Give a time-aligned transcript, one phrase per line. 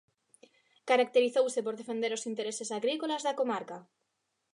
[0.89, 3.77] Caracterizouse por defender os intereses agrícolas da comarca.